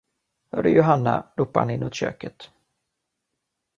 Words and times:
Hör 0.51 0.63
du, 0.63 0.69
Johanna, 0.69 1.31
ropade 1.37 1.65
han 1.65 1.69
inåt 1.69 1.93
köket. 1.93 2.49